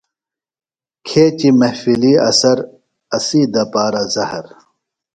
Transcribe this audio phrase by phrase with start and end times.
[1.07, 2.57] کھیچیۡ محفلی اثر
[3.15, 4.45] اسی دپارہ زہر۔